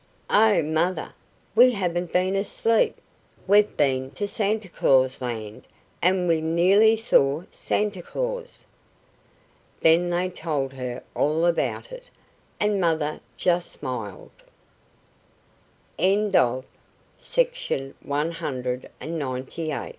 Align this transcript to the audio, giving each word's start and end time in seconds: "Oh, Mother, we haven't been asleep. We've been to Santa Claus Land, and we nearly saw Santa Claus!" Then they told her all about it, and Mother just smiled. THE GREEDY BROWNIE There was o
"Oh, 0.31 0.63
Mother, 0.63 1.13
we 1.53 1.73
haven't 1.73 2.11
been 2.11 2.35
asleep. 2.35 2.97
We've 3.45 3.77
been 3.77 4.09
to 4.17 4.27
Santa 4.27 4.67
Claus 4.67 5.21
Land, 5.21 5.67
and 6.01 6.27
we 6.27 6.41
nearly 6.41 6.95
saw 6.95 7.43
Santa 7.51 8.01
Claus!" 8.01 8.65
Then 9.81 10.09
they 10.09 10.31
told 10.31 10.73
her 10.73 11.03
all 11.13 11.45
about 11.45 11.91
it, 11.91 12.09
and 12.59 12.81
Mother 12.81 13.19
just 13.37 13.71
smiled. 13.73 14.31
THE 15.99 16.05
GREEDY 16.05 16.31
BROWNIE 16.31 17.91
There 17.91 18.89
was 18.99 19.59
o 19.69 19.89